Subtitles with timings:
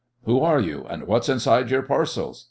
[0.23, 2.39] "Who are you, and what's inside your parcels?"